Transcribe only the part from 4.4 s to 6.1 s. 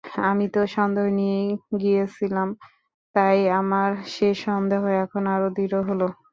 সন্দেহ এখন আরো দৃঢ় হল।